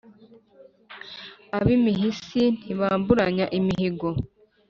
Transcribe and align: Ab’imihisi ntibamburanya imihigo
Ab’imihisi 1.59 2.41
ntibamburanya 2.59 3.45
imihigo 3.57 4.07